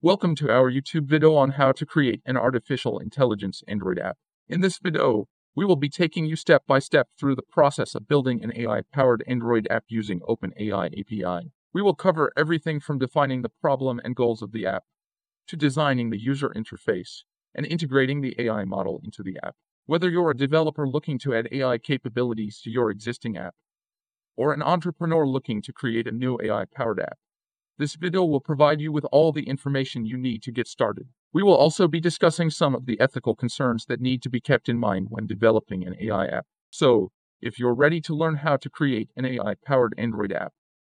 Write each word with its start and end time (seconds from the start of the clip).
Welcome 0.00 0.36
to 0.36 0.48
our 0.48 0.70
YouTube 0.70 1.06
video 1.06 1.34
on 1.34 1.50
how 1.50 1.72
to 1.72 1.84
create 1.84 2.22
an 2.24 2.36
artificial 2.36 3.00
intelligence 3.00 3.64
Android 3.66 3.98
app. 3.98 4.16
In 4.48 4.60
this 4.60 4.78
video, 4.78 5.26
we 5.56 5.64
will 5.64 5.74
be 5.74 5.88
taking 5.88 6.24
you 6.24 6.36
step 6.36 6.62
by 6.68 6.78
step 6.78 7.08
through 7.18 7.34
the 7.34 7.42
process 7.42 7.96
of 7.96 8.06
building 8.06 8.44
an 8.44 8.52
AI-powered 8.54 9.24
Android 9.26 9.66
app 9.68 9.86
using 9.88 10.20
OpenAI 10.20 11.00
API. 11.00 11.50
We 11.74 11.82
will 11.82 11.96
cover 11.96 12.30
everything 12.36 12.78
from 12.78 13.00
defining 13.00 13.42
the 13.42 13.50
problem 13.60 14.00
and 14.04 14.14
goals 14.14 14.40
of 14.40 14.52
the 14.52 14.66
app, 14.66 14.84
to 15.48 15.56
designing 15.56 16.10
the 16.10 16.22
user 16.22 16.50
interface, 16.50 17.24
and 17.52 17.66
integrating 17.66 18.20
the 18.20 18.36
AI 18.38 18.64
model 18.64 19.00
into 19.02 19.24
the 19.24 19.36
app. 19.42 19.56
Whether 19.86 20.08
you're 20.08 20.30
a 20.30 20.36
developer 20.36 20.86
looking 20.86 21.18
to 21.18 21.34
add 21.34 21.48
AI 21.50 21.76
capabilities 21.78 22.60
to 22.62 22.70
your 22.70 22.92
existing 22.92 23.36
app, 23.36 23.56
or 24.36 24.52
an 24.52 24.62
entrepreneur 24.62 25.26
looking 25.26 25.60
to 25.62 25.72
create 25.72 26.06
a 26.06 26.12
new 26.12 26.38
AI-powered 26.40 27.00
app, 27.00 27.18
this 27.78 27.94
video 27.94 28.24
will 28.24 28.40
provide 28.40 28.80
you 28.80 28.90
with 28.90 29.06
all 29.12 29.32
the 29.32 29.48
information 29.48 30.04
you 30.04 30.18
need 30.18 30.42
to 30.42 30.50
get 30.50 30.66
started. 30.66 31.06
We 31.32 31.44
will 31.44 31.54
also 31.54 31.86
be 31.86 32.00
discussing 32.00 32.50
some 32.50 32.74
of 32.74 32.86
the 32.86 32.98
ethical 32.98 33.36
concerns 33.36 33.86
that 33.86 34.00
need 34.00 34.20
to 34.22 34.30
be 34.30 34.40
kept 34.40 34.68
in 34.68 34.78
mind 34.78 35.06
when 35.10 35.28
developing 35.28 35.86
an 35.86 35.94
AI 36.00 36.26
app. 36.26 36.46
So, 36.70 37.12
if 37.40 37.58
you're 37.58 37.74
ready 37.74 38.00
to 38.00 38.16
learn 38.16 38.36
how 38.36 38.56
to 38.56 38.68
create 38.68 39.10
an 39.16 39.24
AI 39.24 39.54
powered 39.64 39.94
Android 39.96 40.32
app, 40.32 40.52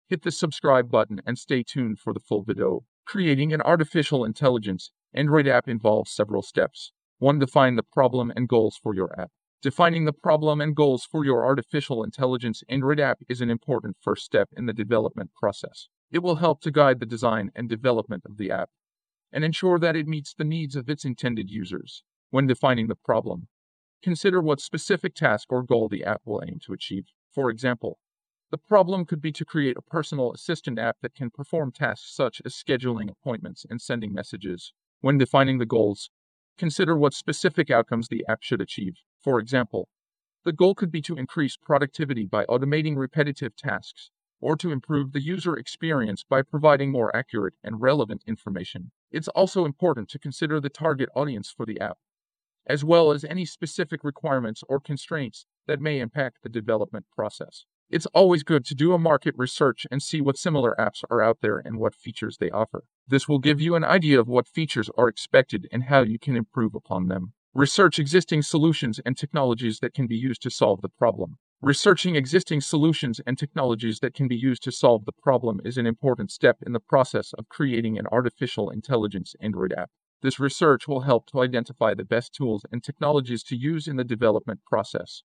hit 0.08 0.22
the 0.22 0.30
subscribe 0.30 0.90
button 0.90 1.22
and 1.24 1.38
stay 1.38 1.62
tuned 1.62 1.98
for 1.98 2.12
the 2.12 2.20
full 2.20 2.42
video. 2.42 2.84
Creating 3.06 3.54
an 3.54 3.62
artificial 3.62 4.22
intelligence 4.22 4.90
Android 5.14 5.48
app 5.48 5.68
involves 5.68 6.10
several 6.10 6.42
steps. 6.42 6.92
1. 7.18 7.38
Define 7.38 7.76
the 7.76 7.82
problem 7.82 8.30
and 8.36 8.46
goals 8.46 8.76
for 8.76 8.94
your 8.94 9.18
app. 9.18 9.30
Defining 9.62 10.04
the 10.04 10.12
problem 10.12 10.60
and 10.60 10.76
goals 10.76 11.08
for 11.10 11.24
your 11.24 11.46
artificial 11.46 12.04
intelligence 12.04 12.62
Android 12.68 13.00
app 13.00 13.20
is 13.30 13.40
an 13.40 13.48
important 13.48 13.96
first 13.98 14.24
step 14.24 14.50
in 14.54 14.66
the 14.66 14.74
development 14.74 15.30
process. 15.34 15.88
It 16.14 16.22
will 16.22 16.36
help 16.36 16.60
to 16.60 16.70
guide 16.70 17.00
the 17.00 17.06
design 17.06 17.50
and 17.56 17.68
development 17.68 18.22
of 18.24 18.36
the 18.36 18.48
app 18.48 18.70
and 19.32 19.42
ensure 19.42 19.80
that 19.80 19.96
it 19.96 20.06
meets 20.06 20.32
the 20.32 20.44
needs 20.44 20.76
of 20.76 20.88
its 20.88 21.04
intended 21.04 21.50
users. 21.50 22.04
When 22.30 22.46
defining 22.46 22.86
the 22.86 22.94
problem, 22.94 23.48
consider 24.00 24.40
what 24.40 24.60
specific 24.60 25.16
task 25.16 25.48
or 25.50 25.64
goal 25.64 25.88
the 25.88 26.04
app 26.04 26.22
will 26.24 26.40
aim 26.46 26.60
to 26.66 26.72
achieve. 26.72 27.06
For 27.32 27.50
example, 27.50 27.98
the 28.52 28.58
problem 28.58 29.06
could 29.06 29.20
be 29.20 29.32
to 29.32 29.44
create 29.44 29.76
a 29.76 29.82
personal 29.82 30.32
assistant 30.32 30.78
app 30.78 30.98
that 31.02 31.16
can 31.16 31.30
perform 31.30 31.72
tasks 31.72 32.14
such 32.14 32.40
as 32.44 32.54
scheduling 32.54 33.10
appointments 33.10 33.66
and 33.68 33.82
sending 33.82 34.14
messages. 34.14 34.72
When 35.00 35.18
defining 35.18 35.58
the 35.58 35.66
goals, 35.66 36.10
consider 36.56 36.96
what 36.96 37.12
specific 37.12 37.72
outcomes 37.72 38.06
the 38.06 38.24
app 38.28 38.40
should 38.40 38.60
achieve. 38.60 38.98
For 39.20 39.40
example, 39.40 39.88
the 40.44 40.52
goal 40.52 40.76
could 40.76 40.92
be 40.92 41.02
to 41.02 41.16
increase 41.16 41.56
productivity 41.56 42.24
by 42.24 42.44
automating 42.44 42.96
repetitive 42.96 43.56
tasks, 43.56 44.10
or 44.44 44.56
to 44.56 44.70
improve 44.70 45.12
the 45.12 45.22
user 45.22 45.56
experience 45.56 46.22
by 46.22 46.42
providing 46.42 46.92
more 46.92 47.16
accurate 47.16 47.54
and 47.64 47.80
relevant 47.80 48.22
information. 48.26 48.90
It's 49.10 49.28
also 49.28 49.64
important 49.64 50.10
to 50.10 50.18
consider 50.18 50.60
the 50.60 50.68
target 50.68 51.08
audience 51.16 51.50
for 51.50 51.64
the 51.64 51.80
app, 51.80 51.96
as 52.66 52.84
well 52.84 53.10
as 53.10 53.24
any 53.24 53.46
specific 53.46 54.04
requirements 54.04 54.62
or 54.68 54.80
constraints 54.80 55.46
that 55.66 55.80
may 55.80 55.98
impact 55.98 56.42
the 56.42 56.50
development 56.50 57.06
process. 57.16 57.64
It's 57.88 58.04
always 58.06 58.42
good 58.42 58.66
to 58.66 58.74
do 58.74 58.92
a 58.92 58.98
market 58.98 59.34
research 59.38 59.86
and 59.90 60.02
see 60.02 60.20
what 60.20 60.36
similar 60.36 60.76
apps 60.78 61.02
are 61.08 61.22
out 61.22 61.38
there 61.40 61.56
and 61.58 61.78
what 61.78 61.94
features 61.94 62.36
they 62.36 62.50
offer. 62.50 62.84
This 63.08 63.26
will 63.26 63.38
give 63.38 63.62
you 63.62 63.76
an 63.76 63.84
idea 63.84 64.20
of 64.20 64.28
what 64.28 64.46
features 64.46 64.90
are 64.98 65.08
expected 65.08 65.68
and 65.72 65.84
how 65.84 66.02
you 66.02 66.18
can 66.18 66.36
improve 66.36 66.74
upon 66.74 67.08
them. 67.08 67.32
Research 67.54 67.98
existing 67.98 68.42
solutions 68.42 69.00
and 69.06 69.16
technologies 69.16 69.78
that 69.78 69.94
can 69.94 70.06
be 70.06 70.16
used 70.16 70.42
to 70.42 70.50
solve 70.50 70.82
the 70.82 70.90
problem. 70.90 71.38
Researching 71.64 72.14
existing 72.14 72.60
solutions 72.60 73.22
and 73.26 73.38
technologies 73.38 74.00
that 74.00 74.12
can 74.12 74.28
be 74.28 74.36
used 74.36 74.62
to 74.64 74.70
solve 74.70 75.06
the 75.06 75.12
problem 75.12 75.62
is 75.64 75.78
an 75.78 75.86
important 75.86 76.30
step 76.30 76.58
in 76.60 76.74
the 76.74 76.78
process 76.78 77.32
of 77.32 77.48
creating 77.48 77.98
an 77.98 78.06
artificial 78.12 78.68
intelligence 78.68 79.34
Android 79.40 79.72
app. 79.72 79.88
This 80.20 80.38
research 80.38 80.86
will 80.86 81.00
help 81.00 81.24
to 81.28 81.40
identify 81.40 81.94
the 81.94 82.04
best 82.04 82.34
tools 82.34 82.66
and 82.70 82.84
technologies 82.84 83.42
to 83.44 83.56
use 83.56 83.88
in 83.88 83.96
the 83.96 84.04
development 84.04 84.60
process 84.66 85.22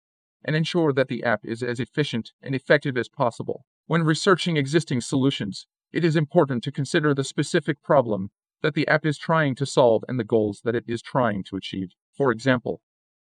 and 0.43 0.57
ensure 0.57 0.91
that 0.91 1.07
the 1.07 1.23
app 1.23 1.39
is 1.45 1.63
as 1.63 1.79
efficient 1.79 2.33
and 2.41 2.53
effective 2.53 2.97
as 2.97 3.07
possible. 3.07 3.63
When 3.87 4.03
researching 4.03 4.57
existing 4.57 4.99
solutions, 4.99 5.67
it 5.93 6.03
is 6.03 6.17
important 6.17 6.65
to 6.65 6.71
consider 6.73 7.13
the 7.13 7.23
specific 7.23 7.81
problem 7.81 8.31
that 8.61 8.73
the 8.73 8.89
app 8.89 9.05
is 9.05 9.17
trying 9.17 9.55
to 9.55 9.65
solve 9.65 10.03
and 10.09 10.19
the 10.19 10.25
goals 10.25 10.59
that 10.65 10.75
it 10.75 10.83
is 10.85 11.01
trying 11.01 11.45
to 11.45 11.55
achieve. 11.55 11.91
For 12.11 12.29
example, 12.29 12.81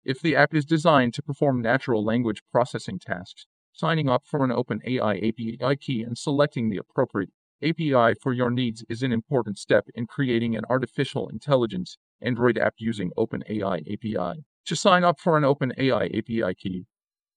if 0.07 0.21
the 0.21 0.37
app 0.37 0.53
is 0.53 0.63
designed 0.63 1.13
to 1.13 1.21
perform 1.21 1.61
natural 1.61 2.01
language 2.01 2.41
processing 2.49 2.97
tasks, 2.97 3.45
signing 3.73 4.07
up 4.07 4.23
for 4.25 4.45
an 4.45 4.51
OpenAI 4.51 5.17
API 5.17 5.75
key 5.75 6.01
and 6.01 6.17
selecting 6.17 6.69
the 6.69 6.77
appropriate 6.77 7.29
API 7.61 8.13
for 8.21 8.31
your 8.31 8.49
needs 8.49 8.85
is 8.87 9.03
an 9.03 9.11
important 9.11 9.57
step 9.57 9.83
in 9.95 10.07
creating 10.07 10.55
an 10.55 10.63
artificial 10.69 11.27
intelligence 11.27 11.97
Android 12.21 12.57
app 12.57 12.75
using 12.77 13.11
OpenAI 13.17 13.81
API. 13.81 14.45
To 14.67 14.75
sign 14.77 15.03
up 15.03 15.19
for 15.19 15.37
an 15.37 15.43
OpenAI 15.43 16.17
API 16.17 16.55
key, 16.55 16.85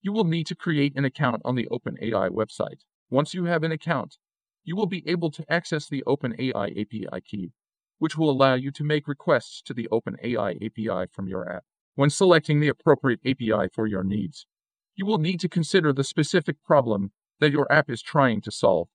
you 0.00 0.12
will 0.12 0.22
need 0.22 0.46
to 0.46 0.54
create 0.54 0.96
an 0.96 1.04
account 1.04 1.42
on 1.44 1.56
the 1.56 1.66
OpenAI 1.72 2.30
website. 2.30 2.82
Once 3.10 3.34
you 3.34 3.46
have 3.46 3.64
an 3.64 3.72
account, 3.72 4.18
you 4.62 4.76
will 4.76 4.86
be 4.86 5.02
able 5.08 5.32
to 5.32 5.44
access 5.52 5.88
the 5.88 6.04
OpenAI 6.06 6.70
API 6.80 7.20
key, 7.28 7.50
which 7.98 8.16
will 8.16 8.30
allow 8.30 8.54
you 8.54 8.70
to 8.70 8.84
make 8.84 9.08
requests 9.08 9.60
to 9.62 9.74
the 9.74 9.88
OpenAI 9.90 10.54
API 10.64 11.10
from 11.10 11.26
your 11.26 11.50
app. 11.50 11.64
When 12.00 12.08
selecting 12.08 12.60
the 12.60 12.68
appropriate 12.68 13.20
API 13.26 13.68
for 13.74 13.86
your 13.86 14.02
needs, 14.02 14.46
you 14.96 15.04
will 15.04 15.18
need 15.18 15.38
to 15.40 15.50
consider 15.50 15.92
the 15.92 16.02
specific 16.02 16.56
problem 16.64 17.12
that 17.40 17.52
your 17.52 17.70
app 17.70 17.90
is 17.90 18.00
trying 18.00 18.40
to 18.40 18.50
solve 18.50 18.88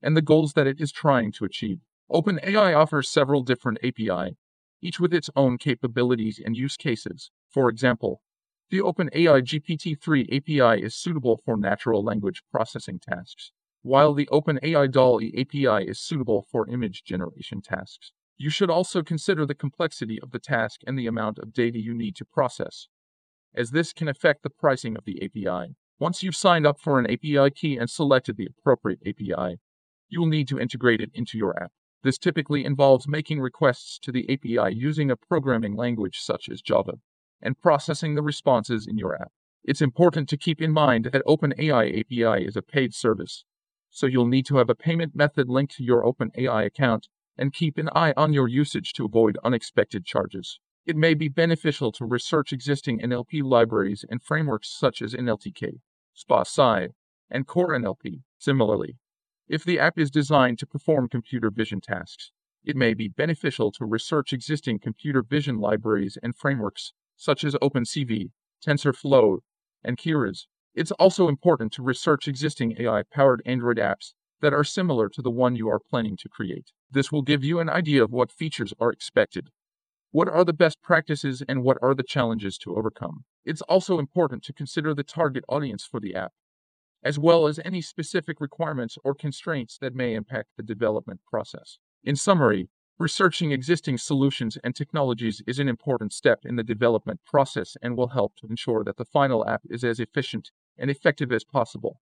and 0.00 0.16
the 0.16 0.22
goals 0.22 0.52
that 0.52 0.68
it 0.68 0.80
is 0.80 0.92
trying 0.92 1.32
to 1.32 1.44
achieve. 1.44 1.80
OpenAI 2.08 2.72
offers 2.76 3.08
several 3.08 3.42
different 3.42 3.78
API, 3.82 4.36
each 4.80 5.00
with 5.00 5.12
its 5.12 5.28
own 5.34 5.58
capabilities 5.58 6.40
and 6.40 6.56
use 6.56 6.76
cases. 6.76 7.32
For 7.50 7.68
example, 7.68 8.22
the 8.70 8.78
OpenAI 8.78 9.42
GPT-3 9.42 10.32
API 10.32 10.84
is 10.84 10.94
suitable 10.94 11.40
for 11.44 11.56
natural 11.56 12.04
language 12.04 12.44
processing 12.48 13.00
tasks, 13.00 13.50
while 13.82 14.14
the 14.14 14.28
OpenAI 14.30 14.88
DALL-E 14.88 15.34
API 15.36 15.88
is 15.88 15.98
suitable 15.98 16.46
for 16.48 16.68
image 16.68 17.02
generation 17.02 17.60
tasks. 17.60 18.12
You 18.42 18.50
should 18.50 18.70
also 18.70 19.04
consider 19.04 19.46
the 19.46 19.54
complexity 19.54 20.20
of 20.20 20.32
the 20.32 20.40
task 20.40 20.80
and 20.84 20.98
the 20.98 21.06
amount 21.06 21.38
of 21.38 21.52
data 21.52 21.78
you 21.78 21.94
need 21.94 22.16
to 22.16 22.24
process, 22.24 22.88
as 23.54 23.70
this 23.70 23.92
can 23.92 24.08
affect 24.08 24.42
the 24.42 24.50
pricing 24.50 24.96
of 24.96 25.04
the 25.04 25.22
API. 25.22 25.76
Once 26.00 26.24
you've 26.24 26.34
signed 26.34 26.66
up 26.66 26.80
for 26.80 26.98
an 26.98 27.08
API 27.08 27.52
key 27.52 27.76
and 27.76 27.88
selected 27.88 28.36
the 28.36 28.48
appropriate 28.48 28.98
API, 29.06 29.60
you 30.08 30.18
will 30.18 30.26
need 30.26 30.48
to 30.48 30.58
integrate 30.58 31.00
it 31.00 31.12
into 31.14 31.38
your 31.38 31.56
app. 31.62 31.70
This 32.02 32.18
typically 32.18 32.64
involves 32.64 33.06
making 33.06 33.38
requests 33.38 33.96
to 34.00 34.10
the 34.10 34.28
API 34.28 34.74
using 34.74 35.08
a 35.08 35.16
programming 35.16 35.76
language 35.76 36.18
such 36.18 36.48
as 36.48 36.60
Java 36.60 36.94
and 37.40 37.60
processing 37.60 38.16
the 38.16 38.22
responses 38.22 38.88
in 38.88 38.98
your 38.98 39.14
app. 39.14 39.30
It's 39.62 39.80
important 39.80 40.28
to 40.30 40.36
keep 40.36 40.60
in 40.60 40.72
mind 40.72 41.10
that 41.12 41.24
OpenAI 41.26 42.00
API 42.00 42.44
is 42.44 42.56
a 42.56 42.62
paid 42.62 42.92
service, 42.92 43.44
so 43.88 44.06
you'll 44.06 44.26
need 44.26 44.46
to 44.46 44.56
have 44.56 44.68
a 44.68 44.74
payment 44.74 45.14
method 45.14 45.48
linked 45.48 45.76
to 45.76 45.84
your 45.84 46.02
OpenAI 46.02 46.66
account 46.66 47.06
and 47.36 47.52
keep 47.52 47.78
an 47.78 47.88
eye 47.94 48.12
on 48.16 48.32
your 48.32 48.48
usage 48.48 48.92
to 48.94 49.04
avoid 49.04 49.38
unexpected 49.44 50.04
charges. 50.04 50.58
It 50.84 50.96
may 50.96 51.14
be 51.14 51.28
beneficial 51.28 51.92
to 51.92 52.04
research 52.04 52.52
existing 52.52 53.00
NLP 53.00 53.42
libraries 53.42 54.04
and 54.08 54.22
frameworks 54.22 54.68
such 54.68 55.00
as 55.00 55.14
NLTK, 55.14 55.80
spaCy 56.16 56.88
and 57.30 57.46
Core 57.46 57.70
NLP. 57.70 58.22
Similarly, 58.38 58.96
if 59.48 59.64
the 59.64 59.78
app 59.78 59.98
is 59.98 60.10
designed 60.10 60.58
to 60.58 60.66
perform 60.66 61.08
computer 61.08 61.50
vision 61.50 61.80
tasks, 61.80 62.32
it 62.64 62.76
may 62.76 62.94
be 62.94 63.08
beneficial 63.08 63.72
to 63.72 63.84
research 63.84 64.32
existing 64.32 64.78
computer 64.78 65.22
vision 65.22 65.58
libraries 65.58 66.18
and 66.22 66.36
frameworks 66.36 66.92
such 67.16 67.44
as 67.44 67.54
OpenCV, 67.54 68.30
TensorFlow, 68.64 69.38
and 69.84 69.96
Keras. 69.96 70.46
It's 70.74 70.92
also 70.92 71.28
important 71.28 71.72
to 71.74 71.82
research 71.82 72.28
existing 72.28 72.76
AI 72.78 73.02
powered 73.02 73.42
Android 73.44 73.78
apps 73.78 74.14
that 74.42 74.52
are 74.52 74.64
similar 74.64 75.08
to 75.08 75.22
the 75.22 75.30
one 75.30 75.56
you 75.56 75.68
are 75.68 75.80
planning 75.80 76.16
to 76.18 76.28
create. 76.28 76.72
This 76.90 77.10
will 77.10 77.22
give 77.22 77.42
you 77.42 77.60
an 77.60 77.70
idea 77.70 78.04
of 78.04 78.12
what 78.12 78.30
features 78.30 78.74
are 78.78 78.92
expected, 78.92 79.48
what 80.10 80.28
are 80.28 80.44
the 80.44 80.52
best 80.52 80.82
practices, 80.82 81.42
and 81.48 81.62
what 81.62 81.78
are 81.80 81.94
the 81.94 82.02
challenges 82.02 82.58
to 82.58 82.76
overcome. 82.76 83.24
It's 83.46 83.62
also 83.62 83.98
important 83.98 84.42
to 84.44 84.52
consider 84.52 84.94
the 84.94 85.02
target 85.02 85.44
audience 85.48 85.86
for 85.90 86.00
the 86.00 86.14
app, 86.14 86.32
as 87.02 87.18
well 87.18 87.46
as 87.46 87.58
any 87.64 87.80
specific 87.80 88.40
requirements 88.40 88.98
or 89.02 89.14
constraints 89.14 89.78
that 89.78 89.94
may 89.94 90.14
impact 90.14 90.50
the 90.56 90.62
development 90.62 91.20
process. 91.28 91.78
In 92.04 92.16
summary, 92.16 92.68
researching 92.98 93.52
existing 93.52 93.98
solutions 93.98 94.58
and 94.62 94.76
technologies 94.76 95.42
is 95.46 95.58
an 95.58 95.68
important 95.68 96.12
step 96.12 96.40
in 96.44 96.56
the 96.56 96.62
development 96.62 97.20
process 97.26 97.76
and 97.80 97.96
will 97.96 98.08
help 98.08 98.36
to 98.36 98.46
ensure 98.48 98.84
that 98.84 98.96
the 98.96 99.04
final 99.04 99.48
app 99.48 99.62
is 99.70 99.82
as 99.82 99.98
efficient 99.98 100.50
and 100.78 100.90
effective 100.90 101.32
as 101.32 101.44
possible. 101.44 102.00